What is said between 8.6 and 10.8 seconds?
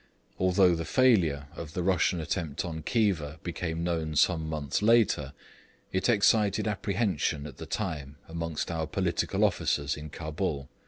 our political officers in Cabul.